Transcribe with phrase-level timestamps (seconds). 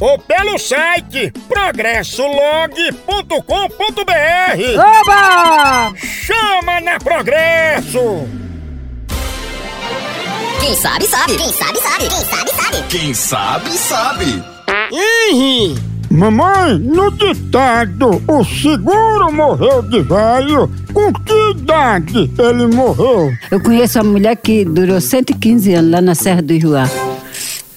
[0.00, 3.42] ou pelo site progressolog.com.br.
[5.02, 5.92] Oba!
[5.96, 8.28] Chama na Progresso!
[10.60, 11.36] Quem sabe, sabe.
[11.36, 12.08] Quem sabe, sabe.
[12.08, 12.82] Quem sabe, sabe.
[12.88, 14.44] Quem sabe, sabe.
[16.10, 20.70] Mamãe, no ditado, o seguro morreu de velho.
[20.92, 23.30] Com que idade ele morreu?
[23.50, 26.88] Eu conheço uma mulher que durou 115 anos lá na Serra do Ijuá.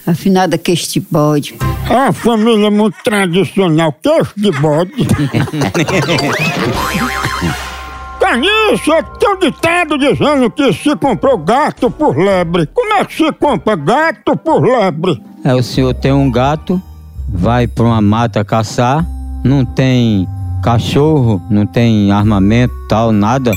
[0.06, 1.56] Afinada que este bode.
[1.90, 4.92] A família é muito tradicional, queixo de bode.
[8.20, 12.68] Caniço, tem um ditado dizendo que se comprou gato por lebre.
[12.68, 15.22] Como é que se compra gato por lebre?
[15.44, 16.82] É, o senhor tem um gato,
[17.28, 19.06] vai pra uma mata caçar,
[19.44, 20.28] não tem
[20.64, 23.52] cachorro, não tem armamento, tal, nada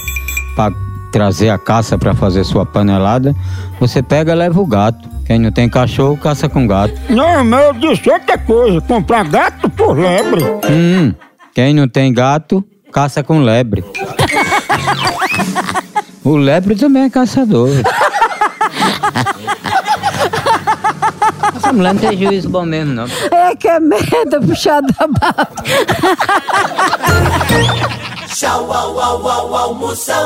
[0.56, 0.72] pra
[1.12, 3.34] trazer a caça pra fazer sua panelada.
[3.78, 5.13] Você pega e leva o gato.
[5.24, 6.94] Quem não tem cachorro, caça com gato.
[7.08, 10.44] Não, mas eu disse outra coisa, comprar gato por lebre.
[10.70, 11.14] Hum,
[11.54, 13.84] quem não tem gato, caça com lebre.
[16.24, 17.68] O lebre também é caçador.
[21.54, 23.04] Essa mulher não tem juízo bom mesmo, não.
[23.30, 25.46] É que é merda puxada da barra.
[28.28, 30.24] Tchau, au, au, au, almoção.